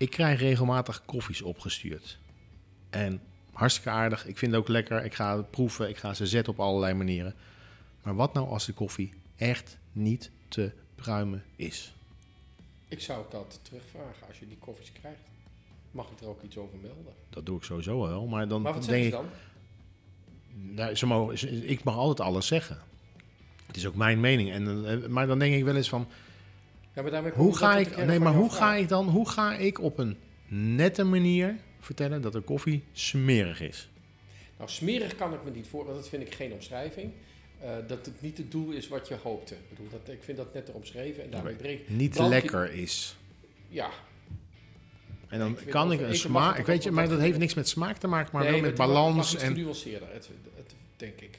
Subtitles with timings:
[0.00, 2.18] Ik krijg regelmatig koffies opgestuurd.
[2.90, 3.20] En
[3.52, 4.26] hartstikke aardig.
[4.26, 5.04] Ik vind het ook lekker.
[5.04, 5.88] Ik ga het proeven.
[5.88, 7.34] Ik ga ze zetten op allerlei manieren.
[8.02, 11.94] Maar wat nou als de koffie echt niet te pruimen is?
[12.88, 15.20] Ik zou dat terugvragen als je die koffies krijgt.
[15.90, 17.12] Mag ik er ook iets over melden?
[17.30, 18.26] Dat doe ik sowieso wel.
[18.26, 19.26] Maar dan Maar wat denk ik, dan?
[20.54, 22.78] nou, ze mogen, ze- ik mag altijd alles zeggen.
[23.66, 24.50] Het is ook mijn mening.
[24.52, 26.08] En, eh, maar dan denk ik wel eens van,
[26.94, 29.80] Ja, maar daarmee hoe ga ik, nee, maar hoe ga ik dan, hoe ga ik
[29.80, 30.16] op een
[30.48, 33.88] nette manier vertellen dat de koffie smerig is?
[34.56, 37.12] Nou, smerig kan ik me niet voor, want dat vind ik geen omschrijving.
[37.60, 39.54] Eh, dat het niet het doel is wat je hoopte.
[39.54, 43.16] Ik, bedoel, dat, ik vind dat net omschreven en daarmee breek Niet lekker is.
[43.68, 43.90] Ja,
[45.28, 46.50] En dan Ik kan ik een smaak.
[46.50, 48.60] het Ik weet je, maar dat heeft niks met smaak te maken, maar Nee, wel
[48.60, 49.34] met het balans.
[49.34, 51.38] iets En, genuanceerder, het, het, denk ik.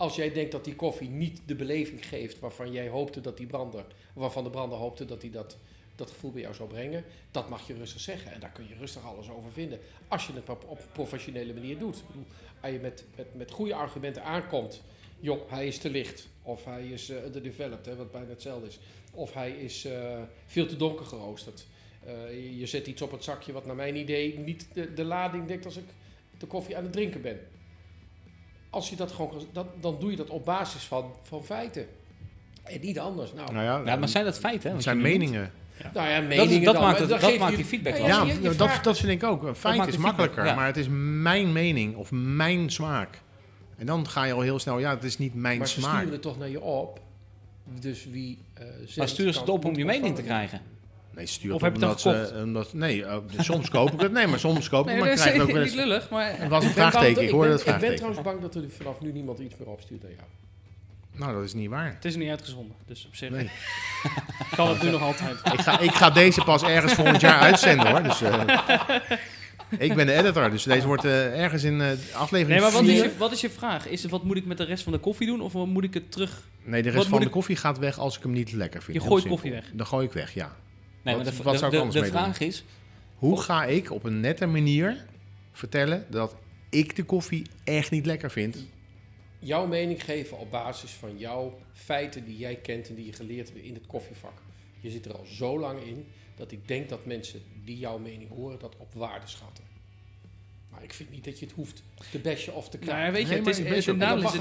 [0.00, 3.46] Als jij denkt dat die koffie niet de beleving geeft waarvan jij hoopte dat die
[3.46, 5.56] brander, waarvan de brander hoopte dat hij dat,
[5.96, 8.32] dat gevoel bij jou zou brengen, dat mag je rustig zeggen.
[8.32, 9.78] En daar kun je rustig alles over vinden.
[10.08, 12.02] Als je het op, op een professionele manier doet.
[12.60, 14.82] Als je met, met, met goede argumenten aankomt,
[15.18, 16.28] joh, hij is te licht.
[16.42, 18.78] Of hij is eh underdeveloped, hè, wat bijna hetzelfde is.
[19.12, 21.66] Of hij is eh, veel te donker geroosterd.
[22.04, 25.46] Eh, je zet iets op het zakje wat naar mijn idee niet de, de lading
[25.46, 25.86] dekt als ik
[26.38, 27.40] de koffie aan het drinken ben.
[28.70, 31.86] Als je dat gewoon, dat, dan doe je dat op basis van, van feiten.
[32.62, 33.32] En niet anders.
[33.32, 34.68] Nou, nou ja, Ja, maar zijn dat feiten?
[34.68, 35.52] hè, het zijn meningen.
[35.94, 38.22] nou ja, Dat, meningen dat dan, maakt, maar het, dat maakt je- die feedback Ja,
[38.24, 39.42] je- je dat, dat vind ik ook.
[39.42, 40.54] Een feit is makkelijker, ja.
[40.54, 40.86] maar het is
[41.22, 43.20] mijn mening of mijn smaak.
[43.76, 45.94] En dan ga je al heel snel, ja, het is niet mijn maar ze smaak.
[45.94, 47.00] sturen het toch naar je op.
[47.80, 48.64] Dus wie eh
[48.96, 50.60] Maar sturen ze het op om je mening te krijgen?
[51.14, 54.12] Nee, stuur Of het heb je het dan omdat nee, eh, soms koop ik het.
[54.12, 55.82] Nee, maar soms koop ik het, maar ik dat krijg het ook wel niet eens.
[55.84, 56.32] lullig, maar...
[56.38, 57.96] Het was een vraagteken, dat- ik hoorde ben- het Ik ben vraagteken.
[58.14, 60.22] trouwens bang dat er vanaf nu niemand iets meer opstuurt naar jou.
[61.12, 61.94] Nou, dat is niet waar.
[61.94, 63.50] Het is niet uitgezonden, dus op zich Nee.
[64.56, 65.36] kan het nu nog altijd.
[65.52, 68.02] Ik ga, ik ga deze pas ergens volgend jaar uitzenden hoor.
[68.02, 68.42] Dus, eh,
[69.88, 72.82] ik ben de editor, dus deze wordt eh, ergens in eh, aflevering Nee, maar wat
[72.82, 73.86] is, vier- je, wat is je vraag?
[73.88, 75.40] Is het, wat moet ik met de rest van de koffie doen?
[75.40, 76.42] Of wat moet ik het terug...
[76.62, 78.82] Nee, de wat rest van de ik- koffie gaat weg als ik hem niet lekker
[78.82, 79.02] vind.
[79.02, 79.64] Je gooit koffie weg?
[79.72, 80.56] Dan gooi ik weg, ja.
[81.02, 82.20] Nee, Wat- maar de, wat de, zou ik de, anders de mee doen?
[82.34, 82.64] vraag is...
[83.14, 85.04] Hoe ga ik op een nette manier
[85.52, 86.34] vertellen dat
[86.70, 88.66] ik de koffie echt niet lekker vind?
[89.38, 93.48] Jouw mening geven op basis van jouw feiten die jij kent en die je geleerd
[93.48, 94.42] hebt in het koffievak.
[94.80, 96.06] Je zit er al zo lang in
[96.36, 99.64] dat ik denk dat mensen die jouw mening horen dat op waarde schatten.
[100.80, 103.12] Maar ik vind niet dat je het hoeft te bashen of te Nou, kraken.
[103.12, 103.76] weet je, Nee, het is, het, het,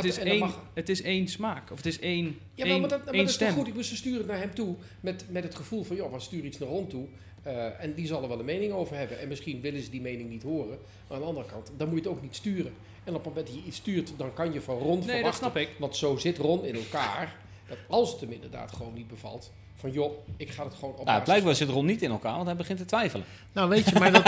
[0.06, 1.72] het, één, mag- het is één smaak.
[1.72, 3.64] Of het is één, Ja, maar, één, maar dat, maar één dat is toch stem.
[3.66, 3.76] goed?
[3.78, 6.46] Ik Ze sturen het naar hem toe met, met het gevoel van, joh, we sturen
[6.46, 7.06] iets naar rond toe.
[7.44, 9.20] eh, en die zal er wel een mening over hebben.
[9.20, 10.78] En misschien willen ze die mening niet horen.
[11.08, 12.72] Maar aan de andere kant, dan moet je het ook niet sturen.
[13.04, 15.10] En op het moment dat je iets stuurt, dan kan je van Ron Nee, dat
[15.16, 15.38] verwachten.
[15.52, 15.70] snap ik.
[15.78, 17.36] Want zo zit Ron in elkaar.
[17.70, 19.52] Dat als het hem inderdaad gewoon niet bevalt.
[19.76, 22.46] Van joh, ik ga het gewoon op Nou, blijkbaar zit Ron niet in elkaar, want
[22.46, 23.26] hij begint te twijfelen.
[23.54, 24.24] Nou, weet je, maar dat,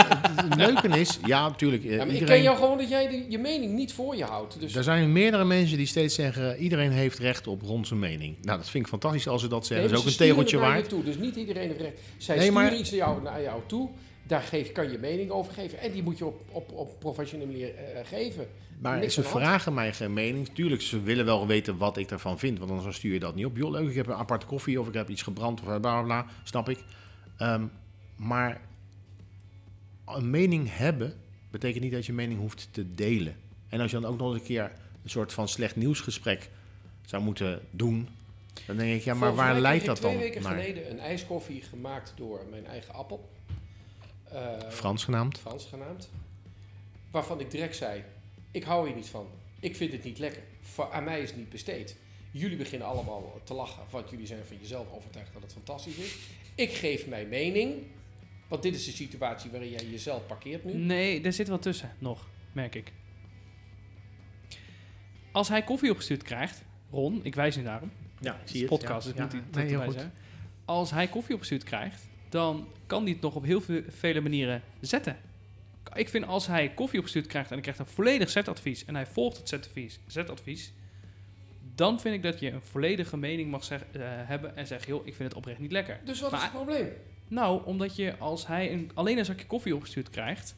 [0.46, 1.84] het leuke is, ja, natuurlijk.
[1.84, 4.24] eh, Ja, maar ik ken jou gewoon dat jij de- je mening niet voor je
[4.24, 4.60] houdt.
[4.60, 8.36] Dus Er zijn meerdere mensen die steeds zeggen: iedereen heeft recht op Ron zijn mening.
[8.42, 9.86] Nou, dat vind ik fantastisch als ze dat zeggen.
[9.86, 10.88] Nee, dat is ook een tegeltje waard.
[10.88, 11.98] toe, dus niet iedereen heeft recht.
[12.16, 13.88] Zij Nee, sturen maar- iets naar jou, naar jou toe.
[14.22, 15.78] Daar geef, kan je mening over geven.
[15.78, 18.46] En die moet je op, op, op professionele manier eh, geven.
[18.78, 20.48] Maar Niks ze vragen mij geen mening.
[20.48, 22.58] Tuurlijk, ze willen wel weten wat ik ervan vind.
[22.58, 23.56] Want anders stuur je dat niet op.
[23.56, 26.02] Joh, leuk, ik heb een aparte koffie of ik heb iets gebrand of bla bla
[26.02, 26.26] bla.
[26.44, 26.78] Snap ik.
[27.36, 27.64] Ehm,
[28.16, 28.60] maar
[30.06, 31.14] een mening hebben
[31.50, 33.36] betekent niet dat je mening hoeft te delen.
[33.68, 34.72] En als je dan ook nog eens een keer
[35.02, 36.50] een soort van slecht nieuwsgesprek
[37.04, 38.08] zou moeten doen.
[38.66, 40.98] Dan denk ik, ja, maar Volgens waar leidt dat ik dan twee weken geleden een
[40.98, 43.28] ijskoffie gemaakt door mijn eigen appel.
[44.32, 45.38] Eh, Frans genaamd.
[45.38, 46.10] Frans genaamd.
[47.10, 48.02] Waarvan ik direct zei,
[48.50, 49.26] ik hou hier niet van.
[49.60, 50.42] Ik vind het niet lekker.
[50.60, 51.96] Voor, aan mij is het niet besteed.
[52.30, 56.16] Jullie beginnen allemaal te lachen, want jullie zijn van jezelf overtuigd dat het fantastisch is.
[56.54, 57.74] Ik geef mijn mening,
[58.48, 60.72] want dit is de situatie waarin jij jezelf parkeert nu.
[60.74, 62.92] Nee, er zit wat tussen nog, merk ik.
[65.32, 67.92] Als hij koffie opgestuurd krijgt, Ron, ik wijs nu naar hem.
[68.20, 69.96] Ja, Het is een podcast, dus moet hij nee, heel erbij goed.
[69.96, 70.12] zijn.
[70.64, 74.62] Als hij koffie opgestuurd krijgt, dan kan hij het nog op heel veel, vele manieren
[74.80, 75.16] zetten.
[75.94, 79.06] Ik vind als hij koffie opgestuurd krijgt en hij krijgt een volledig zetadvies en hij
[79.06, 80.72] volgt het zetadvies, zetadvies
[81.74, 85.06] dan vind ik dat je een volledige mening mag zeg- eh, hebben en zeggen, joh,
[85.06, 86.00] ik vind het oprecht niet lekker.
[86.04, 86.88] Dus wat Maar- is het probleem?
[87.28, 90.56] Nou, omdat je als hij een, alleen een zakje koffie opgestuurd krijgt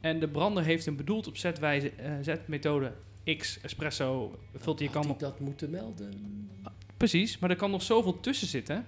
[0.00, 2.92] en de brander heeft hem bedoeld op zetwijze, eh, zetmethode
[3.36, 6.12] X, espresso, vult hij je Had kan hij dat moeten melden?
[6.96, 8.86] Precies, maar er kan nog zoveel tussen zitten.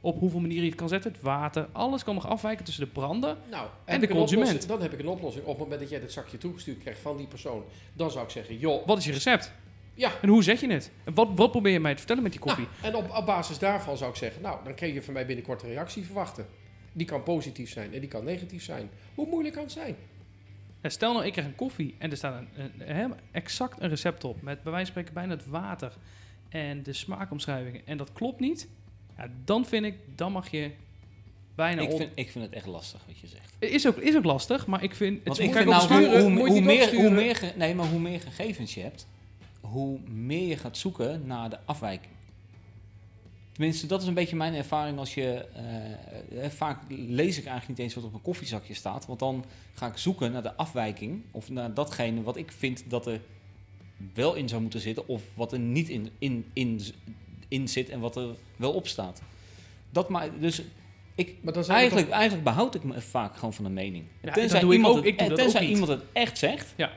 [0.00, 2.90] Op hoeveel manieren je het kan zetten, het water, alles kan nog afwijken tussen de
[2.90, 3.36] brander.
[3.50, 4.68] Nou, En de consument.
[4.68, 5.44] Dan heb ik een oplossing.
[5.44, 8.30] Op het moment dat jij dat zakje toegestuurd krijgt van die persoon, dan zou ik
[8.30, 9.52] zeggen, joh, Wat is je recept?
[9.94, 10.10] ja.
[10.22, 10.90] En hoe zet je het?
[11.04, 12.66] En wat, wat probeer je mij te vertellen met die koffie?
[12.82, 15.26] Nou, en op, op basis daarvan zou ik zeggen, nou, dan kun je van mij
[15.26, 16.46] binnenkort een reactie verwachten.
[16.92, 18.90] Die kan positief zijn en die kan negatief zijn.
[19.14, 19.96] Hoe moeilijk kan het zijn?
[20.82, 22.48] Stel nou, ik krijg een koffie en er staat een,
[22.78, 24.42] een, een- exact een recept op.
[24.42, 25.92] Met bij wijze van spreken bijna het water
[26.48, 27.80] en de smaakomschrijvingen.
[27.84, 28.68] En dat klopt niet.
[29.20, 30.70] Ja, dan vind ik, dan mag je
[31.54, 31.82] bijna...
[31.82, 33.54] Ik vind, ik vind het echt lastig wat je zegt.
[33.58, 35.18] Het is ook, is ook lastig, maar ik vind...
[35.18, 36.30] Het Want ik vind nou, hoe,
[36.60, 39.06] meer, hoe, meer, nee, maar hoe meer gegevens je hebt,
[39.60, 42.12] hoe meer je gaat zoeken naar de afwijking.
[43.52, 45.46] Tenminste, dat is een beetje mijn ervaring als je...
[45.54, 49.06] eh, eh, vaak lees ik eigenlijk niet eens wat op een koffiezakje staat.
[49.06, 49.44] Want dan
[49.74, 51.22] ga ik zoeken naar de afwijking.
[51.30, 53.20] Of naar datgene wat ik vind dat er
[54.14, 55.08] wel in zou moeten zitten.
[55.08, 56.80] Of wat er niet in, in, in,
[57.50, 59.22] in zit en wat er wel op staat.
[59.90, 60.62] Dat maar, dus
[61.14, 64.04] ik, Maar dan Eigenlijk, eigenlijk behoud ik me vaak gewoon van een mening.
[64.22, 65.04] Ja, tenzij iemand, ook.
[65.18, 66.92] het, tenzij iemand het echt zegt, Ja.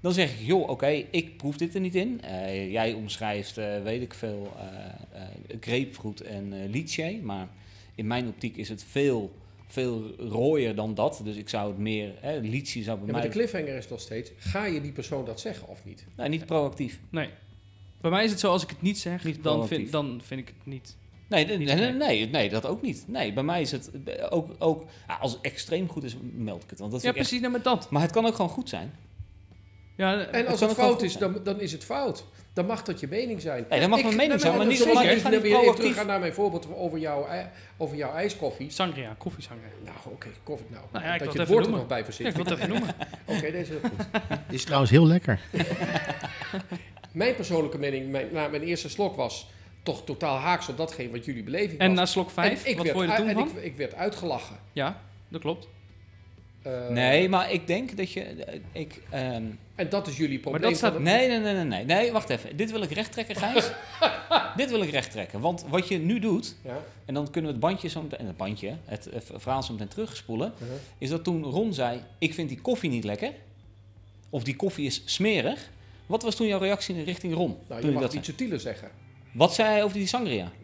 [0.00, 2.20] dan zeg ik, joh, oké, ik proef dit er niet in.
[2.22, 5.22] Eh, jij omschrijft, eh, weet ik veel, eh
[5.60, 7.22] grapefruit en lychee.
[7.22, 7.48] Maar
[7.94, 9.32] in mijn optiek is het veel,
[9.66, 11.20] veel rooier dan dat.
[11.24, 13.30] Dus ik zou het meer, lychee zou bij Ja, maar mij...
[13.30, 16.04] de cliffhanger is nog steeds, ga je die persoon dat zeggen of niet?
[16.16, 17.00] Nee, niet proactief.
[17.10, 17.28] Nee.
[18.00, 20.40] Bij mij is het zo, als ik het niet zeg, Niet dan, vind, dan vind
[20.40, 20.96] ik het niet.
[21.28, 23.04] Nee, nee, Niet nee, nee, nee, dat ook niet.
[23.06, 26.62] Nee, bij mij is het eh, ook, ook ja, als het extreem goed is, meld
[26.62, 26.78] ik het.
[26.78, 27.90] Want dat Ja, echt- precies, nou met dat.
[27.90, 28.94] maar het kan ook gewoon goed zijn.
[29.96, 32.24] Ja, En als het fout is, dan, dan is het fout.
[32.52, 33.64] Dan mag dat je mening zijn.
[33.70, 35.74] Nee, dat mag Ik- mijn mening zijn, maar niet- maar ik ga weer even proactief.
[35.74, 38.70] teruggaan naar mijn voorbeeld over, jouw, ei- over jouw ijskoffie.
[38.70, 39.68] sangria, koffiesangria.
[39.84, 40.66] Nou, oké, koffie.
[40.70, 42.28] Nou, Nou ja, dat je het woord er nog bij Ja, verzint.
[42.28, 42.94] ik wil het even noemen.
[43.26, 43.98] Oké, deze is heel goed.
[44.28, 45.40] Dit is trouwens heel lekker.
[47.12, 49.46] Mijn persoonlijke mening mijn, na mijn eerste slok was
[49.82, 51.96] toch totaal haaks op datgene wat jullie beleving En was.
[51.98, 53.58] na slok 5, En ik wat werd, vond je er uit- toen en van?
[53.58, 54.56] ik, ik werd uitgelachen.
[54.72, 55.68] Ja, dat klopt.
[56.62, 58.22] Eh, Nee, maar ik denk dat je...
[58.22, 59.42] eh, Ik, ehm,
[59.74, 60.62] En dat is jullie probleem.
[60.62, 61.84] dat staat- nee, nee, nee, nee, nee.
[61.84, 62.56] Nee, wacht even.
[62.56, 63.70] Dit wil ik recht trekken, Gijs.
[64.56, 65.40] Dit wil ik recht trekken.
[65.40, 66.56] Want wat je nu doet...
[66.64, 68.18] Ja, En dan kunnen we het bandje zo meteen...
[68.18, 70.52] en Het bandje, het verhaal zo meteen terugspoelen.
[70.62, 70.76] uh-huh.
[70.98, 72.00] Is dat toen Ron zei...
[72.18, 73.32] Ik vind die koffie niet lekker.
[74.30, 75.70] Of die koffie is smerig.
[76.10, 77.56] Wat was toen jouw reactie in richting Ron?
[77.68, 78.24] Nou, toen je mag dat zei?
[78.24, 78.90] subtieler zeggen.
[79.32, 80.52] Wat zei hij over die sangria?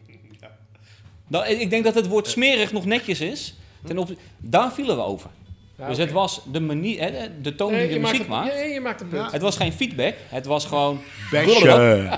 [1.29, 3.55] Nou, ik denk dat het woord smerig nog netjes is.
[3.85, 5.31] Ten opzi- Daar vielen we over.
[5.79, 8.37] Ja, dus het was de, manier, hè, de toon Nee, die je maakt muziek het-
[8.37, 8.55] maakt.
[8.55, 9.33] Nee, je maakt een punt.
[9.33, 10.15] Het was geen feedback.
[10.29, 11.01] Het was gewoon...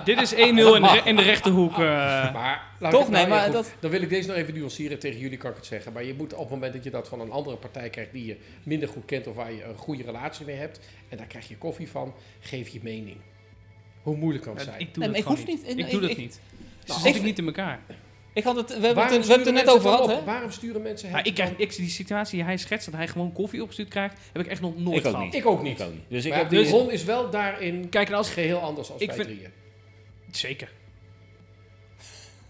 [0.04, 1.72] Dit is 1-0 in, de re- in de rechterhoek.
[1.72, 1.78] eh.
[2.32, 3.02] Maar, laat Toch?
[3.04, 4.98] ik- Nee, nou, ja, maar dat- Dan wil ik deze nog even nuanceren.
[4.98, 5.92] Tegen jullie kan ik het zeggen.
[5.92, 8.26] Maar je moet op het moment dat je dat van een andere partij krijgt die
[8.26, 10.80] je minder goed kent of waar je een goede relatie mee hebt.
[11.08, 13.16] En daar krijg je koffie van, geef je mening.
[14.02, 14.80] Hoe moeilijk kan het zijn?
[14.80, 15.46] ik doe Nee, dat ik hoef niet.
[15.66, 15.78] niet.
[15.78, 16.40] Ik doe dat ik- niet.
[16.86, 17.80] Nou, Ze ik- zitten niet in elkaar.
[18.32, 20.18] Ik had het, we hebben het, Waarom we hebben het er sturen net over gehad,
[20.20, 20.24] hè?
[20.24, 22.84] Waarom sturen mensen Maar het ik, krijg, dan- ik zie die situatie die hij schetst,
[22.90, 25.24] dat hij gewoon koffie opgestuurd krijgt, heb ik echt nog nooit Ik ook gehad.
[25.24, 25.34] niet.
[25.34, 25.80] Ik ook niet.
[25.80, 26.02] Ik ook niet.
[26.08, 26.70] Dus ik Maar heb ja, die...
[26.70, 28.30] Ron is wel daarin Kijk, en als...
[28.30, 29.50] geheel anders als Ik wij vind- drieën.
[30.30, 30.68] Zeker.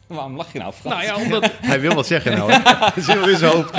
[0.07, 0.95] Waarom lach je nou, Frans?
[0.95, 1.51] Nou ja, omdat...
[1.61, 2.53] Hij wil wat zeggen nou.
[2.53, 2.63] hè?
[2.95, 3.71] Dat zit wel in zijn hoofd.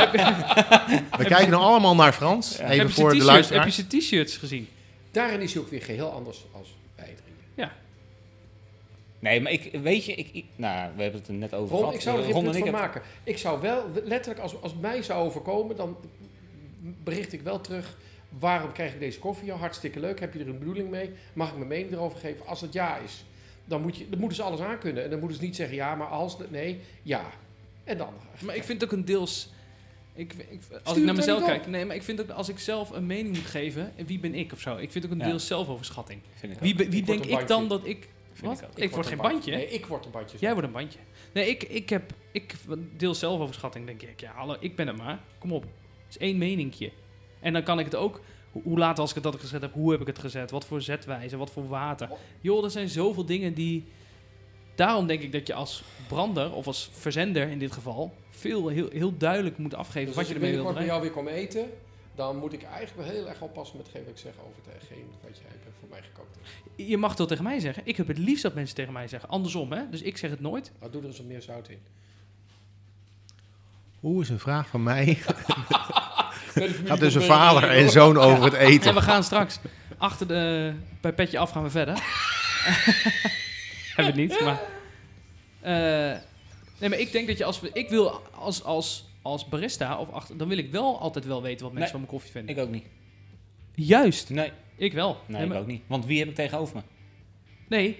[1.17, 2.57] We kijken nu allemaal naar Frans.
[2.57, 4.67] heb Even je voor de t-shirts- heb je zijn t-shirts gezien?
[5.11, 6.77] Daarin is hij ook weer geheel anders als.
[9.19, 11.79] Nee, maar ik, weet je, ik, ik- nou, we hebben het er net over Ron,
[11.79, 11.93] gehad.
[11.95, 13.01] ik zou er geen Ron punt en van maken.
[13.23, 15.97] Ik zou wel, letterlijk, als, als het mij zou overkomen, dan
[17.03, 17.97] bericht ik wel terug.
[18.39, 19.45] Waarom krijg ik deze koffie?
[19.45, 20.19] Ja, hartstikke leuk.
[20.19, 21.09] Heb je er een bedoeling mee?
[21.33, 22.45] Mag ik mijn mening erover geven?
[22.47, 23.25] Als het ja is,
[23.65, 25.03] dan, moet je, dan moeten ze alles aankunnen.
[25.03, 26.37] En dan moeten ze niet zeggen ja, maar als...
[26.49, 27.21] Nee, ja.
[27.83, 28.13] En dan...
[28.39, 29.49] Maar ik vind ook een deels...
[30.13, 31.67] Ik, ik, als Stuur ik naar mezelf niet kijk...
[31.67, 33.91] Nee, maar ik vind ook als ik zelf een mening moet geven...
[34.05, 34.77] Wie ben ik of zo?
[34.77, 35.25] Ik vind ook een Ja.
[35.25, 36.19] deels zelfoverschatting.
[36.35, 38.07] Vind ik Wie, wie denk ik dan dat ik...
[38.39, 38.83] Vind ik.
[38.83, 39.51] Ik, word een geen bandje.
[39.51, 40.37] Nee, ik word een bandje.
[40.39, 40.99] Jij wordt een bandje.
[41.31, 42.11] Nee, ik, ik heb...
[42.31, 42.55] Ik,
[42.97, 44.21] deels zelfoverschatting denk ik.
[44.21, 45.19] Ja, hallo, ik ben het maar.
[45.37, 45.61] Kom op.
[45.63, 45.71] Het
[46.09, 46.91] is één meningje.
[47.39, 48.21] En dan kan ik het ook...
[48.51, 49.73] Hoe, laat als ik het dat gezet heb?
[49.73, 50.51] Hoe heb ik het gezet?
[50.51, 51.37] Wat voor zetwijze?
[51.37, 52.09] Wat voor water?
[52.41, 53.85] Joh, er zijn zoveel dingen die...
[54.75, 58.13] Daarom denk ik dat je als brander, of als verzender in dit geval...
[58.29, 61.13] veel, heel, heel duidelijk moet afgeven Dus wat als je ik ermee wilt binnenkort bij
[61.13, 61.69] jou weer kom eten,
[62.19, 65.05] dan moet ik eigenlijk wel heel erg oppassen met hetgeen wat ik zeg over hetgeen
[65.21, 66.89] wat jij voor mij gekookt hebt.
[66.89, 67.83] Je mag het wel tegen mij zeggen.
[67.85, 69.29] Ik heb het liefst dat mensen tegen mij zeggen.
[69.29, 69.89] Andersom, hè?
[69.89, 70.71] Dus ik zeg het nooit.
[70.79, 71.79] Maar doe er eens wat meer zout in.
[73.99, 75.15] Hoe is een vraag van mij?
[75.15, 78.93] Gaat van Beuren, vader en zoon over het En eten.
[78.93, 79.59] we gaan straks
[79.97, 80.73] achter de...
[81.01, 81.99] Bij Petje Af gaan we verder.
[83.95, 84.59] Hebben we het niet, maar...
[85.61, 86.19] eh,
[86.79, 87.59] nee, maar ik denk dat je als...
[87.59, 91.41] We, ik wil als, als als barista of achter, dan wil ik wel altijd wel
[91.41, 91.89] weten wat mensen Nee.
[91.89, 92.55] van mijn koffie vinden.
[92.55, 92.85] Ik ook niet.
[93.75, 95.17] Juist, Nee, ik wel.
[95.27, 95.81] nee, ik ook niet.
[95.87, 96.81] Want wie heb ik tegenover me?
[97.67, 97.97] nee,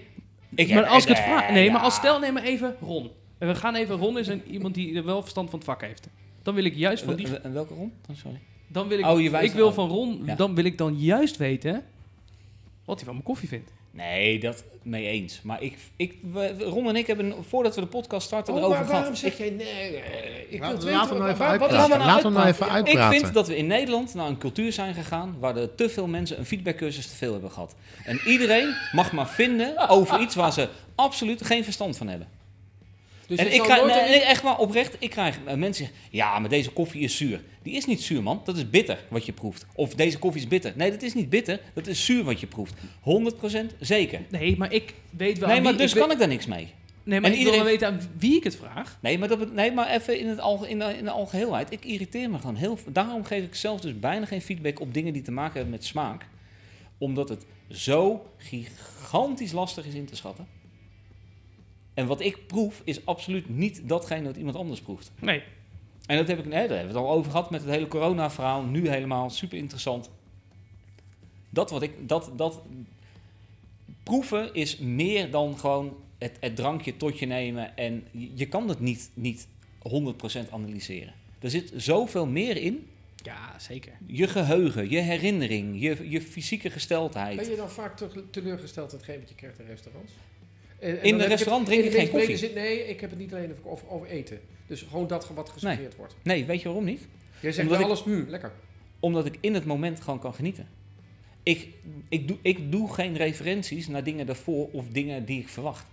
[0.54, 1.72] Ik maar als ik het eh, vraag, nee, ja.
[1.72, 3.10] maar als stel neem maar even Ron.
[3.38, 5.80] En we gaan even Ron is een, iemand die er wel verstand van het vak
[5.80, 6.08] heeft.
[6.42, 7.92] Dan wil ik juist van die, wel- Welke rond?
[8.10, 8.40] Oh, sorry.
[8.68, 10.34] dan wil ik, Oh, je wijst- ik wil van Ron, Ja.
[10.34, 11.84] dan wil ik dan juist weten
[12.84, 13.72] wat hij van mijn koffie vindt.
[13.92, 15.40] Nee, dat mee eens.
[15.42, 18.76] Maar ik, ik, we- Ron en ik hebben, voordat we de podcast starten, Oh, erover
[18.78, 18.92] gehad.
[18.92, 19.96] waarom zeg jij nee?
[20.48, 21.08] Ik wil Laat- het laat weten.
[21.08, 21.76] hem nou even waar- waar- uitpraten.
[21.76, 23.16] laat me Laat hem nou even uitpraten.
[23.16, 26.06] Ik vind dat we in Nederland naar een cultuur zijn gegaan waar er te veel
[26.06, 27.74] mensen een feedbackcursus te veel hebben gehad.
[28.04, 32.28] En iedereen mag maar vinden over iets waar ze absoluut geen verstand van hebben.
[33.30, 36.48] Dus en ik krijg, nee, echt maar oprecht, ik krijg eh, mensen zeggen, ja, maar
[36.48, 37.40] deze koffie is zuur.
[37.62, 38.40] Die is niet zuur, man.
[38.44, 39.66] Dat is bitter wat je proeft.
[39.74, 40.72] Of deze koffie is bitter.
[40.76, 41.60] Nee, dat is niet bitter.
[41.74, 42.74] Dat is zuur wat je proeft.
[42.74, 44.20] 100% zeker.
[44.28, 46.68] Nee, maar ik weet wel Nee, maar dus ik weet- kan ik daar niks mee.
[47.02, 48.98] Nee, maar en ik wil iedereen- wel weten aan wie ik het vraag.
[49.00, 51.72] Nee, maar, dat, nee, maar even in, het in, de, in de algeheelheid.
[51.72, 52.78] Ik irriteer me gewoon heel.
[52.88, 55.84] Daarom geef ik zelf dus bijna geen feedback op dingen die te maken hebben met
[55.84, 56.26] smaak.
[56.98, 60.46] Omdat het zo gigantisch lastig is in te schatten.
[62.00, 65.10] En wat ik proef is absoluut niet datgene wat iemand anders proeft.
[65.18, 65.42] Nee,
[66.06, 67.88] En dat heb ik, nee, daar hebben we het al over gehad met het hele
[67.88, 68.62] corona-verhaal.
[68.62, 70.10] Nu helemaal super interessant.
[71.50, 72.62] Dat wat ik, dat, dat
[74.02, 77.76] proeven is meer dan gewoon het, het drankje tot je nemen.
[77.76, 79.46] En je, je kan het niet, niet
[80.46, 81.12] 100% analyseren.
[81.38, 82.86] Er zit zoveel meer in.
[83.22, 83.92] ja, zeker.
[84.06, 87.46] Je geheugen, je herinnering, je, je fysieke Ben gesteldheid.
[87.46, 90.12] je dan vaak te- teleurgesteld in hetgeen wat je krijgt in restaurants?
[90.80, 92.36] En- en In een restaurant drink in ik geen koffie.
[92.36, 94.40] zin- nee, ik heb het niet alleen over, eten.
[94.66, 96.16] Dus gewoon dat wat geserveerd wordt.
[96.22, 97.00] Nee, weet je waarom niet?
[97.40, 98.52] Jij zegt Omdat ik- alles, hm, lekker.
[99.00, 100.68] Omdat ik in het moment gewoon kan genieten.
[101.42, 101.68] Ik,
[102.08, 105.86] ik, doe, ik doe geen referenties naar dingen daarvoor of dingen die ik verwacht.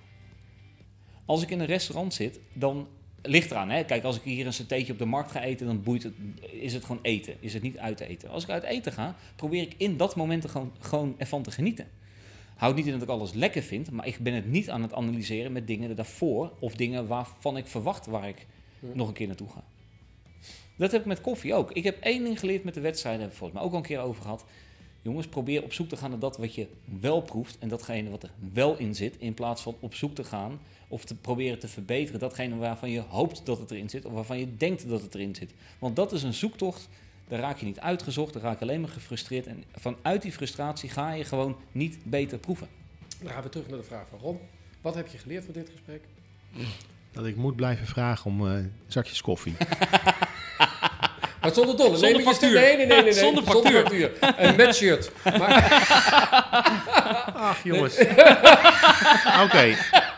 [1.25, 2.87] Als ik in een restaurant zit, dan
[3.21, 3.69] ligt eraan.
[3.69, 3.83] Hè?
[3.83, 6.13] Kijk, als ik hier een satéetje op de markt ga eten, dan boeit het,
[6.51, 7.35] is het gewoon eten.
[7.39, 8.29] Is het niet uit eten.
[8.29, 11.51] Als ik uit eten ga, probeer ik in dat moment er gewoon, gewoon ervan te
[11.51, 11.87] genieten.
[12.57, 14.93] Houdt niet in dat ik alles lekker vind, maar ik ben het niet aan het
[14.93, 18.45] analyseren met dingen daarvoor of dingen waarvan ik verwacht waar ik
[18.93, 19.63] nog een keer naartoe ga.
[20.77, 21.71] Dat heb ik met koffie ook.
[21.71, 23.95] Ik heb één ding geleerd met de wedstrijden, hebben we volgens mij ook al een
[23.95, 24.45] keer over gehad.
[25.01, 26.67] Jongens, probeer op zoek te gaan naar dat wat je
[26.99, 30.23] wel proeft en datgene wat er wel in zit, in plaats van op zoek te
[30.23, 34.11] gaan of te proberen te verbeteren datgene waarvan je hoopt dat het erin zit of
[34.11, 35.53] waarvan je denkt dat het erin zit.
[35.79, 36.89] Want dat is een zoektocht,
[37.27, 40.89] daar raak je niet uitgezocht, daar raak je alleen maar gefrustreerd en vanuit die frustratie
[40.89, 42.67] ga je gewoon niet beter proeven.
[43.21, 44.39] Dan gaan we terug naar de vraag van Ron.
[44.81, 46.01] Wat heb je geleerd van dit gesprek?
[47.11, 49.55] Dat ik moet blijven vragen om eh, zakjes koffie.
[51.41, 51.97] Maar zonder dolle.
[51.97, 52.53] Zonder nee, factuur.
[52.53, 52.95] Nee, nee, nee.
[52.95, 53.13] nee, nee.
[53.13, 54.11] Zonder factuur.
[54.37, 55.11] Een matchshirt.
[55.23, 55.63] Maar
[57.49, 57.99] Ach jongens.
[59.43, 59.75] Oké,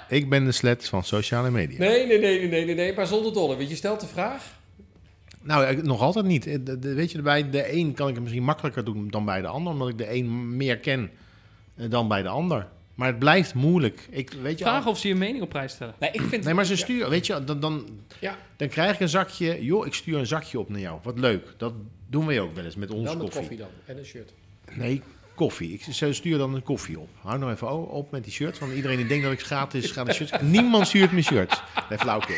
[0.07, 1.79] ik ben de slet van sociale media.
[1.79, 2.93] nee, nee, nee, nee, nee, nee.
[2.93, 3.55] Maar zonder dolle.
[3.55, 4.43] Want je stelt de vraag.
[5.41, 6.48] Nou, nog altijd niet.
[6.48, 9.25] Eh, de- de- weet je, bij de een kan ik het misschien makkelijker doen dan
[9.25, 11.12] bij de ander, omdat ik de een meer ken
[11.75, 12.67] eh, dan bij de ander.
[12.96, 14.08] Maar het blijft moeilijk.
[14.10, 15.93] Ik, weet je, Vraag of ze je mening op prijs stellen.
[16.00, 17.88] Nee, ik vind Nee, maar ze sturen, weet je, dan, dan,
[18.19, 18.38] Ja.
[18.55, 19.63] dan krijg ik een zakje.
[19.63, 21.00] Joh, ik stuur een zakje op naar jou.
[21.03, 21.53] Wat leuk.
[21.58, 21.74] Dat
[22.08, 23.39] doen we ook wel eens met onze Dan met koffie.
[23.41, 23.67] koffie dan.
[23.86, 24.34] En een shirt.
[24.74, 25.01] Nee,
[25.36, 25.74] koffie.
[25.74, 27.10] Ik ze stuur dan een koffie op.
[27.22, 28.60] Hou nou even op met die shirt.
[28.60, 30.31] Want iedereen die denkt dat ik gratis gratis shirts.
[30.55, 31.62] Niemand stuurt me shirts.
[31.89, 32.36] Nee, flauwkul.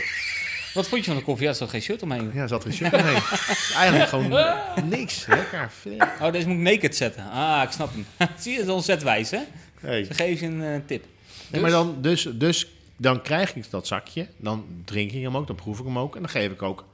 [0.73, 1.43] Wat vond je van de koffie?
[1.43, 2.31] Ja, er zat geen shirt omheen.
[2.33, 3.15] Ja, er zat er een shirt omheen.
[3.29, 5.25] Het is eigenlijk gewoon niks.
[5.25, 5.71] Lekker.
[6.21, 7.29] Oh, deze moet ik naked zetten.
[7.29, 8.05] Ah, ik snap hem.
[8.39, 9.41] Zie je, dat is al zetwijs, hè?
[9.79, 10.05] Hey.
[10.09, 11.05] Geef je een eh, tip.
[11.47, 14.27] Nee, maar dan, dus, dus dan krijg ik dat zakje.
[14.37, 15.47] Dan drink ik hem ook.
[15.47, 16.15] Dan proef ik hem ook.
[16.15, 16.85] En dan geef ik ook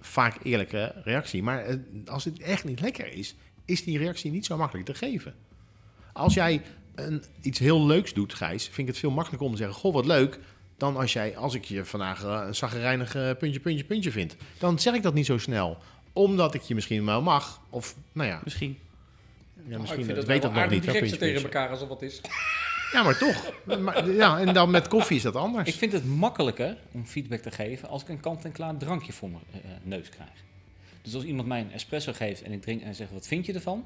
[0.00, 1.42] vaak eerlijke reactie.
[1.42, 1.76] Maar eh,
[2.06, 5.34] als het echt niet lekker is, is die reactie niet zo makkelijk te geven.
[6.12, 6.62] Als jij
[6.94, 9.92] een, iets heel leuks doet, Gijs, vind ik het veel makkelijker om te zeggen: Goh,
[9.92, 10.38] wat leuk.
[10.76, 14.36] Dan als, jij, als ik je vandaag eh, een zaggerijnig eh, puntje, puntje, puntje vind.
[14.58, 15.78] Dan zeg ik dat niet zo snel.
[16.12, 17.60] Omdat ik je misschien wel mag.
[17.70, 18.78] Of, nou ja, Misschien.
[19.66, 20.84] ja ik misschien vind dat weet dat nog niet.
[20.84, 22.20] puntje, tegen elkaar als er wat is.
[22.92, 23.52] Ja, maar toch.
[23.80, 25.68] Maar, ja, en dan met koffie is dat anders.
[25.68, 29.42] Ik vind het makkelijker om feedback te geven als ik een kant-en-klaar drankje voor mijn
[29.52, 30.28] eh, neus krijg.
[31.02, 33.52] Dus als iemand mij een espresso geeft en ik drink en zeg wat vind je
[33.52, 33.84] ervan,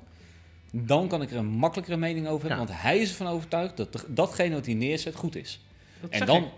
[0.71, 2.73] dan kan ik er een makkelijkere mening over hebben, Ja.
[2.73, 5.61] want hij is ervan overtuigd dat datgene wat hij neerzet goed is.
[6.01, 6.49] Dat en zeg dan, ik.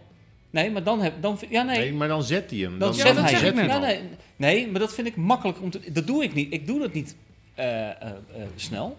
[0.50, 2.70] Nee, maar dan heb, dan, ja nee, Nee, maar dan zet hij hem.
[2.70, 3.32] dan Dan, zet hij.
[3.48, 3.80] ik net Ja, hem.
[3.80, 4.00] nee,
[4.36, 6.52] nee, maar dat vind ik makkelijk om te, dat doe ik niet.
[6.52, 7.16] Ik doe dat niet
[7.54, 8.12] eh, eh, eh,
[8.56, 8.96] snel,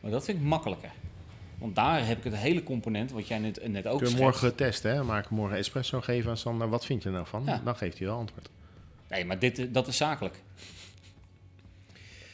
[0.00, 0.90] maar dat vind ik makkelijker.
[1.58, 4.16] Want daar heb ik het hele component, wat jij net, net ook Kun je schetst.
[4.22, 5.02] morgen testen, hè?
[5.04, 6.68] Maak morgen espresso geven aan Sander.
[6.68, 7.42] Wat vind je er nou van?
[7.46, 7.60] Ja.
[7.64, 8.48] Dan geeft hij wel antwoord.
[9.08, 10.34] Nee, maar dit, dat is zakelijk.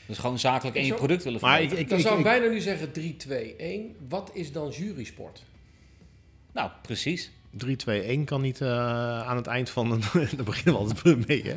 [0.07, 0.95] Dat is gewoon zakelijk en je Zo.
[0.97, 1.83] product willen Maar verbeteren.
[1.83, 3.95] ik, Dan ik, zou ik ik- bijna nu zeggen 3, 2, 1.
[4.09, 5.43] Wat is dan jurysport?
[6.53, 7.31] Nou, precies.
[7.57, 10.00] 3-2-1 kan niet eh, aan het eind van een...
[10.37, 11.57] Daar beginnen we altijd mee, hè?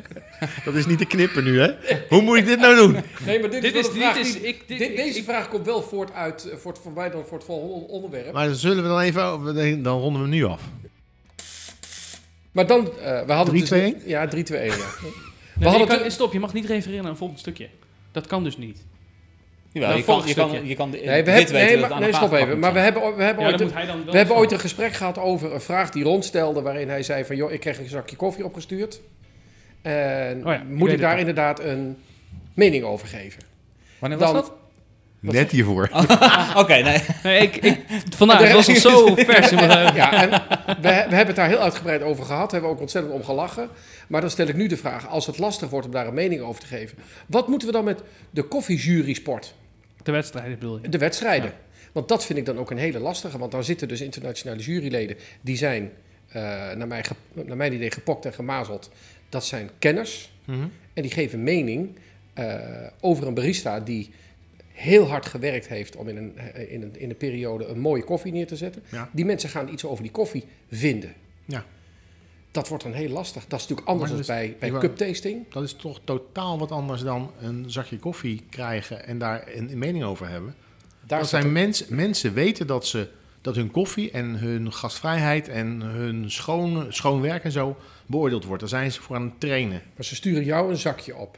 [0.65, 1.71] Dat is niet te knippen nu, hè?
[2.09, 2.97] Hoe moet ik dit nou doen?
[3.25, 5.23] Nee, maar dit, Dit is, dit vraag is, die- ik, dit, dit- ik- deze ik-
[5.23, 8.33] vraag komt wel voort uit, eh, voor, het, voor mij dan voor het volgende onderwerp.
[8.33, 9.83] Maar zullen we dan even...
[9.83, 10.61] Dan ronden we hem nu af.
[12.51, 13.57] Maar dan, eh, we hadden 3-2-1?
[13.67, 14.35] dus Ja, 3-2-1, ja.
[14.59, 14.79] Nee, We
[15.59, 17.67] je hadden kan- het- stop, je mag niet refereren naar een volgend stukje.
[18.11, 18.83] Dat kan dus niet.
[19.73, 21.89] Jawel, Nou, je, kan, je, kan, je kan Nee, we dit hebben, weten nee, dat
[21.89, 22.59] maar, nee stop even.
[22.59, 23.71] Maar we hebben, we hebben, Ja, ooit, een,
[24.05, 26.61] we hebben ooit een gesprek gehad over een vraag die Ron stelde...
[26.61, 29.01] waarin hij zei van, joh, ik kreeg een zakje koffie opgestuurd.
[29.81, 31.97] En Oh ja, moet ik daar inderdaad een
[32.53, 33.43] mening over geven?
[33.99, 34.53] Wanneer was dat?
[35.19, 35.89] Net hiervoor.
[36.61, 36.99] Oké, nee.
[37.23, 37.79] Nee, ik, ik,
[38.15, 39.95] vandaag, het was nog zo vers in mijn geheugen.
[39.95, 40.29] Ja, en
[40.65, 42.41] we, we hebben het daar heel uitgebreid over gehad.
[42.41, 43.69] Daar hebben we ook ontzettend om gelachen.
[44.07, 46.41] Maar dan stel ik nu de vraag, als het lastig wordt om daar een mening
[46.41, 46.97] over te geven...
[47.27, 49.53] wat moeten we dan met de koffiejury-sport?
[50.03, 50.89] De wedstrijden bedoel je.
[50.89, 51.53] De wedstrijden.
[51.91, 53.37] Want dat vind ik dan ook een hele lastige.
[53.37, 55.17] Want dan zitten dus internationale juryleden.
[55.41, 55.91] Die zijn,
[56.27, 56.41] eh,
[56.71, 57.03] naar, mijn
[57.33, 58.91] naar mijn idee, gepokt en gemazeld.
[59.29, 60.31] Dat zijn kenners.
[60.45, 60.67] Mhm.
[60.93, 61.95] En die geven mening
[62.33, 64.09] eh, over een barista die
[64.71, 68.03] heel hard gewerkt heeft om in een, eh, in, een, in een periode een mooie
[68.03, 68.83] koffie neer te zetten.
[68.89, 69.09] Ja.
[69.13, 71.13] Die mensen gaan iets over die koffie vinden.
[71.45, 71.65] Ja.
[72.51, 73.45] Dat wordt dan heel lastig.
[73.47, 75.45] Dat is natuurlijk anders dan bij, bij ik wou- cup tasting.
[75.49, 79.77] Dat is toch totaal wat anders dan een zakje koffie krijgen en daar een, een
[79.77, 80.55] mening over hebben.
[81.05, 83.07] Daar dat zijn mensen, mensen weten dat, ze,
[83.41, 88.59] dat hun koffie en hun gastvrijheid en hun schoon, schoon werk en zo beoordeeld wordt.
[88.59, 89.81] Daar zijn ze voor aan het trainen.
[89.95, 91.37] Maar ze sturen jou een zakje op.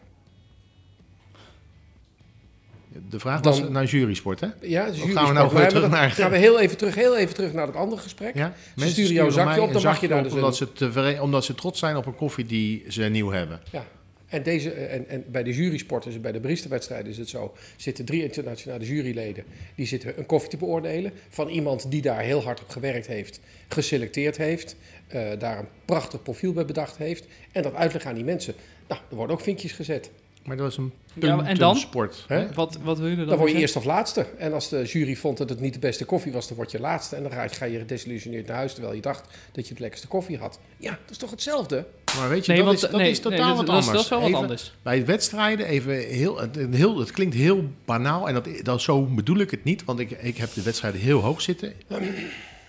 [3.10, 4.48] De vraag Dan- was naar jurysport, hè?
[4.62, 7.36] Ja, Of gaan we nou weer terug naar- Gaan we heel even terug, heel even
[7.36, 8.36] terug naar het andere gesprek.
[8.36, 8.54] Ja?
[8.90, 11.46] sturen jou een zakje mij op, dan mag je daar dus omdat, een- ze omdat
[11.46, 13.60] ze trots zijn op een koffie die ze nieuw hebben.
[13.72, 13.86] Ja.
[14.28, 17.54] En, deze, en, en bij de jurysporten, dus bij de barista-wedstrijden is het zo...
[17.78, 19.44] zitten drie internationale juryleden...
[19.76, 21.12] die zitten een koffie te beoordelen...
[21.30, 23.40] van iemand die daar heel hard op gewerkt heeft...
[23.68, 24.76] geselecteerd heeft...
[25.08, 27.26] eh, daar een prachtig profiel bij bedacht heeft...
[27.52, 28.54] en dat uitleggen aan die mensen.
[28.88, 30.12] Nou, er worden ook vinkjes gezet.
[30.44, 31.76] Maar dat is een Ja, en dan?
[31.76, 32.26] sport.
[32.28, 32.54] Hè?
[32.54, 34.26] Wat, wat wil je dan Dan word je eerst of laatste.
[34.38, 36.48] En als de jury vond dat het niet de beste koffie was...
[36.48, 37.16] dan word je laatste.
[37.16, 38.74] En dan ga je, ga je gedesillusioneerd naar huis...
[38.74, 40.60] terwijl je dacht dat je het lekkerste koffie had.
[40.78, 41.86] Ja, dat is toch hetzelfde?
[42.18, 43.76] Maar weet je, Nee, dat, want is, dat nee, is totaal nee, dat, wat dat
[43.76, 43.94] anders.
[43.94, 44.74] Dat is wel wat Even- anders.
[44.82, 49.06] Bij wedstrijden, even heel, het, een heel, het klinkt heel banaal en dat, dat, zo
[49.06, 51.74] bedoel ik het niet, want ik, ik heb de wedstrijden heel hoog zitten.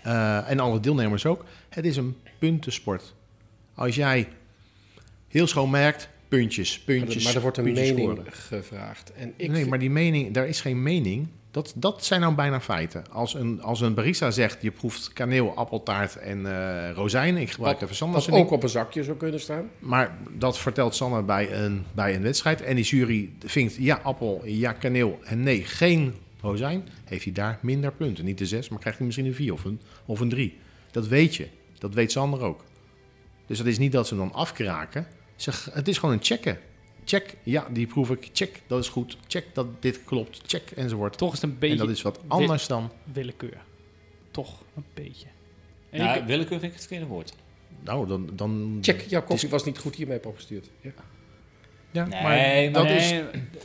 [0.03, 1.45] Eh, en alle deelnemers ook.
[1.69, 3.15] Het is een puntensport.
[3.75, 4.29] Als jij
[5.29, 7.25] heel schoon merkt, puntjes, puntjes.
[7.25, 8.25] maar er wordt een mening scoren.
[8.29, 9.13] gevraagd.
[9.13, 11.29] En ik nee, vind- maar die mening, daar is geen mening.
[11.51, 13.05] Dat, dat zijn nou bijna feiten.
[13.11, 17.43] Als een, als een barista zegt, je proeft kaneel, appeltaart en eh rozijnen.
[17.43, 18.27] Ik gebruik Wat- even Sanders.
[18.27, 19.71] Wat ook op een zakje zou kunnen staan.
[19.79, 22.63] Maar dat vertelt Sanne bij een, bij een wedstrijd.
[22.63, 26.89] En die jury vindt ja appel, ja kaneel en nee geen rozijn.
[27.05, 28.25] Heeft hij daar minder punten.
[28.25, 30.59] Niet de zes, maar krijgt hij misschien een vier of een, of een drie.
[30.91, 31.47] Dat weet je.
[31.79, 32.65] Dat weet Sander ook.
[33.47, 35.07] Dus het is niet dat ze hem dan afkraken.
[35.45, 36.59] Ze, het is gewoon een checken.
[37.05, 38.29] Check, ja, die proef ik.
[38.33, 39.17] Check, dat is goed.
[39.27, 40.41] Check, dat dit klopt.
[40.47, 41.19] Check, enzovoort.
[41.19, 42.91] Toch is het een En beetje dat is wat anders dan...
[43.13, 43.57] willekeur.
[44.31, 45.27] Toch een beetje.
[45.91, 47.35] En Nou, ik- willekeur vind ik het verkeerde woord.
[47.81, 48.29] Nou, dan...
[48.33, 50.71] dan Check, jouw koffie was niet goed, hiermee opgestuurd.
[50.81, 50.91] Ja.
[51.91, 52.23] Ja, Nee,
[52.71, 53.15] maar maar dat is...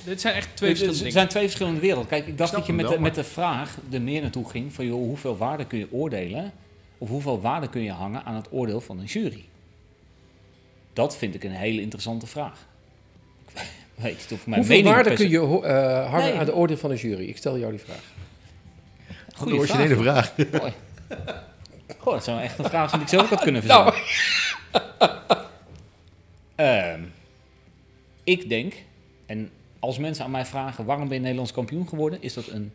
[0.05, 2.07] dit zijn echt twee verschillende het zijn twee verschillende werelden.
[2.07, 4.73] Kijk, ik dacht dat je met, wel, de, met de vraag er meer naartoe ging
[4.73, 6.51] van joh, hoeveel waarde kun je oordelen?
[6.97, 9.45] Of hoeveel waarde kun je hangen aan het oordeel van een jury?
[10.93, 12.67] Dat vind ik een hele interessante vraag.
[13.95, 16.39] Ik weet niet of mijn Hoeveel mening waarde kun je eh, hangen Nee.
[16.39, 17.28] aan de oordeel van een jury?
[17.28, 18.04] Ik stel jou die vraag.
[19.36, 20.34] Goeie de originele vraag.
[20.52, 20.73] Mooi.
[21.97, 23.93] Goh, dat zou echt een vraag zijn die ik zelf ook had kunnen verzinnen.
[26.56, 27.02] Ehm,
[28.23, 28.73] ik denk,
[29.25, 29.49] en
[29.80, 32.73] als mensen aan mij vragen waarom ben je Nederlands kampioen geworden, is dat een,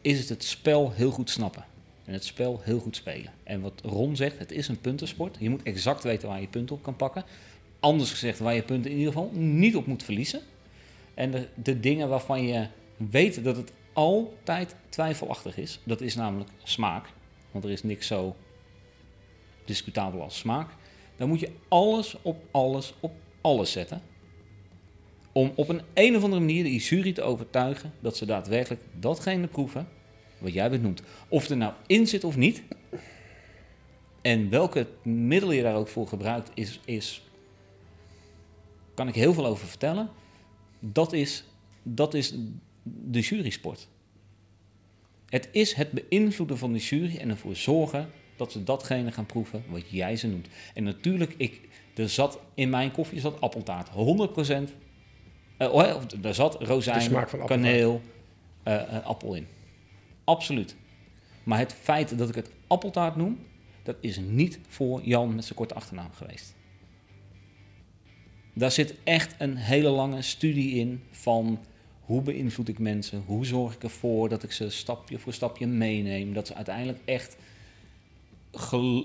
[0.00, 1.64] is het het spel heel goed snappen.
[2.08, 3.32] En het spel heel goed spelen.
[3.42, 5.36] En wat Ron zegt, het is een puntensport.
[5.40, 7.24] Je moet exact weten waar je punten op kan pakken.
[7.80, 10.40] Anders gezegd, waar je punten in ieder geval niet op moet verliezen.
[11.14, 12.66] En de, de dingen waarvan je
[12.96, 17.06] weet dat het altijd twijfelachtig is, dat is namelijk smaak.
[17.50, 18.36] Want er is niks zo
[19.64, 20.70] discutabel als smaak.
[21.16, 24.02] Dan moet je alles op alles op alles zetten.
[25.32, 29.46] Om op een, een of andere manier die jury te overtuigen dat ze daadwerkelijk datgene
[29.46, 29.88] proeven
[30.38, 31.02] wat jij benoemt.
[31.28, 32.62] Of er nou in zit of niet.
[34.22, 37.22] En welke middel je daar ook voor gebruikt, is, is
[38.94, 40.10] kan ik heel veel over vertellen.
[40.80, 41.44] Dat is,
[41.82, 42.34] dat is
[42.82, 43.88] de jurysport.
[45.26, 49.64] Het is het beïnvloeden van de jury en ervoor zorgen dat ze datgene gaan proeven
[49.68, 50.48] wat jij ze noemt.
[50.74, 51.60] En natuurlijk, ik,
[51.94, 53.92] er zat in mijn koffie zat appeltaart, 100%.
[55.56, 58.00] eh, oh, of er zat rozijn, kaneel,
[58.62, 59.46] eh, eh, appel in.
[60.28, 60.76] Absoluut.
[61.42, 63.38] Maar het feit dat ik het appeltaart noem,
[63.82, 66.54] dat is niet voor Jan met zijn korte achternaam geweest.
[68.54, 71.58] Daar zit echt een hele lange studie in van
[72.00, 76.32] hoe beïnvloed ik mensen, hoe zorg ik ervoor dat ik ze stapje voor stapje meeneem,
[76.32, 77.36] dat ze uiteindelijk echt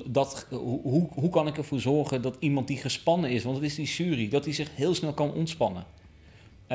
[0.06, 3.76] dat, hoe, hoe- kan ik ervoor zorgen dat iemand die gespannen is, want het is
[3.76, 5.86] die jury, dat hij zich heel snel kan ontspannen.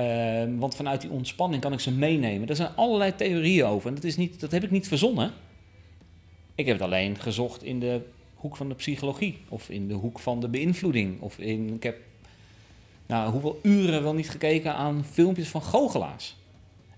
[0.03, 2.49] Ehm, want vanuit die ontspanning kan ik ze meenemen.
[2.49, 3.89] Er zijn allerlei theorieën over.
[3.89, 5.33] En dat, is niet, dat heb ik niet verzonnen.
[6.55, 8.01] Ik heb het alleen gezocht in de
[8.35, 9.39] hoek van de psychologie.
[9.49, 11.21] Of in de hoek van de beïnvloeding.
[11.21, 11.97] Of in, ik heb
[13.07, 16.37] nou, hoeveel uren wel niet gekeken aan filmpjes van goochelaars.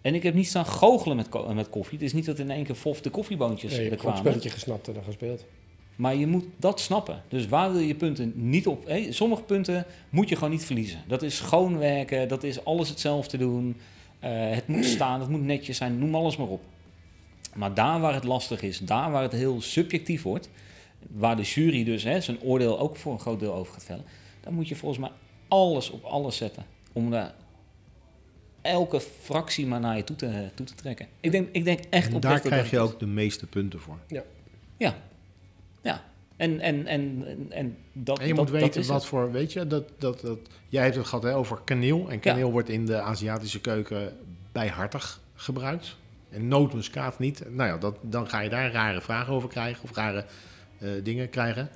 [0.00, 1.98] En ik heb niet staan goochelen met, ko- met koffie.
[1.98, 4.16] Het is niet dat in één keer fof de koffieboontjes Nee, je er hebt gewoon
[4.16, 4.40] een kwamen.
[4.40, 5.44] spelletje gesnapt en dan gespeeld.
[6.00, 7.22] Maar je moet dat snappen.
[7.28, 8.86] Dus waar wil je punten niet op?
[8.86, 11.02] hé, sommige punten moet je gewoon niet verliezen.
[11.06, 13.76] Dat is schoonwerken, dat is alles hetzelfde doen.
[14.18, 16.60] Eh, het moet staan, het moet netjes zijn, noem alles maar op.
[17.54, 20.50] Maar daar waar het lastig is, daar waar het heel subjectief wordt,
[21.10, 24.04] waar de jury dus hè, zijn oordeel ook voor een groot deel over gaat vellen,
[24.40, 25.10] dan moet je volgens mij
[25.48, 26.64] alles op alles zetten.
[26.92, 27.34] Om daar
[28.62, 31.06] elke fractie maar naar je toe te, toe te trekken.
[31.20, 33.98] Ik denk, ik denk echt En oprecht daar krijg je ook de meeste punten voor.
[34.06, 34.22] Ja.
[34.76, 34.94] Ja.
[36.40, 39.06] En, en, en, en, en dat, En je dat, moet dat weten wat het.
[39.06, 40.38] voor, weet je, dat, dat, dat,
[40.68, 42.10] jij hebt het gehad hè, over kaneel.
[42.10, 44.16] En kaneel wordt in de Aziatische keuken
[44.52, 45.96] bijhartig gebruikt.
[46.30, 47.44] En nootmuskaat niet.
[47.50, 50.24] Nou ja, dat, dan ga je daar rare vragen over krijgen of rare
[50.78, 51.68] eh, dingen krijgen.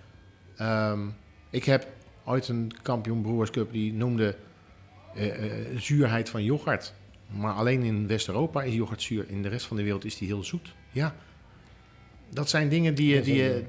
[0.56, 1.00] Ehm,
[1.50, 1.86] ik heb
[2.24, 4.36] ooit een kampioen Brewers Cup die noemde
[5.14, 6.94] eh, eh, zuurheid van yoghurt.
[7.26, 9.24] Maar alleen in West-Europa is yoghurt zuur.
[9.28, 10.74] In de rest van de wereld is die heel zoet.
[10.90, 11.14] Ja,
[12.30, 13.64] dat zijn dingen die je, die je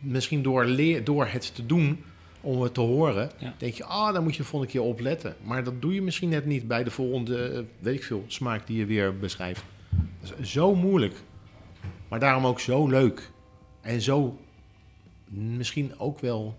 [0.00, 2.04] misschien door, leer, door het te doen,
[2.40, 3.54] om het te horen, Ja.
[3.58, 5.36] denk je, ah, daar moet je de volgende keer op letten.
[5.42, 8.66] Maar dat doe je misschien net niet bij de volgende, eh, weet ik veel, smaak
[8.66, 9.62] die je weer beschrijft.
[10.20, 11.14] Dat is zo moeilijk.
[12.08, 13.30] Maar daarom ook zo leuk.
[13.80, 14.38] En zo
[15.28, 16.58] misschien ook wel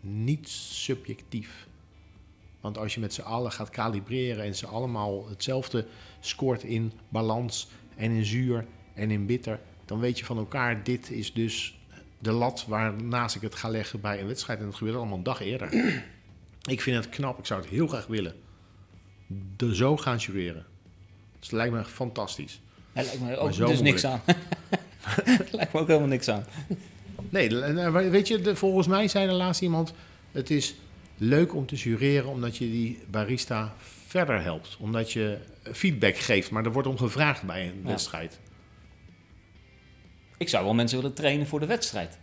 [0.00, 1.66] niet subjectief.
[2.60, 5.86] Want als je met z'n allen gaat kalibreren en ze allemaal hetzelfde
[6.20, 11.10] scoort in balans en in zuur en in bitter, dan weet je van elkaar, dit
[11.10, 11.78] is dus
[12.24, 14.58] de lat waarnaast ik het ga leggen bij een wedstrijd.
[14.58, 15.72] En dat gebeurt allemaal een dag eerder.
[16.74, 18.34] ik vind het knap, ik zou het heel graag willen.
[19.56, 20.64] De zo gaan jureren.
[21.38, 22.60] Dus het lijkt me fantastisch.
[22.92, 24.20] Hij lijkt me ook zo dus niks aan.
[25.50, 26.44] lijkt me ook helemaal niks aan.
[27.28, 29.92] Nee, de- en, weet je, de- volgens mij zei er laatst iemand...
[30.32, 30.74] het is
[31.16, 33.74] leuk om te jureren omdat je die barista
[34.06, 34.76] verder helpt.
[34.80, 37.88] Omdat je feedback geeft, maar er wordt om gevraagd bij een Ja.
[37.88, 38.38] wedstrijd.
[40.38, 42.18] Ik zou wel mensen willen trainen voor de wedstrijd.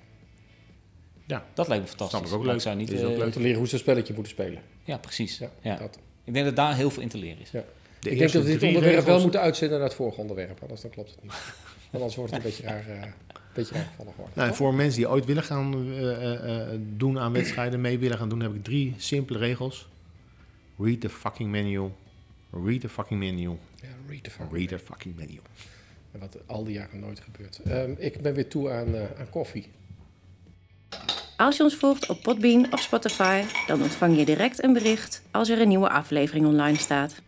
[1.25, 1.45] Ja.
[1.53, 2.19] Dat lijkt me fantastisch.
[2.19, 2.55] Snap ik ook leuk.
[2.55, 3.31] Ik zou niet, Is ook eh, leuk.
[3.31, 4.61] Te leren hoe ze een spelletje moeten spelen.
[4.83, 5.37] Ja, precies.
[5.37, 5.75] Ja, Ja.
[5.77, 5.99] Dat.
[6.23, 7.49] Ik denk dat daar heel veel in te leren is.
[7.49, 7.63] De
[8.09, 10.61] ik denk dat we dit onderwerp wel moeten uitzenden naar het vorige onderwerp.
[10.61, 11.31] Anders dan klopt het niet.
[11.91, 13.11] Want anders wordt het een beetje raar, eh, een
[13.53, 14.37] beetje raar gevallen geworden.
[14.37, 17.99] Nou, en voor mensen die ooit willen gaan eh, eh, eh, doen aan wedstrijden, mee
[17.99, 19.87] willen gaan doen, heb ik drie simpele regels.
[20.77, 21.89] Read the fucking menu.
[22.51, 23.49] Read the fucking menu.
[23.81, 24.51] Ja, read the fuck.
[24.51, 25.39] Read the fucking menu.
[26.19, 27.59] Wat al die jaren nooit gebeurt.
[27.65, 29.67] Ehm, ik ben weer toe aan, eh, aan koffie.
[31.37, 35.49] Als je ons volgt op Podbean of Spotify, dan ontvang je direct een bericht als
[35.49, 37.21] er een nieuwe aflevering online staat.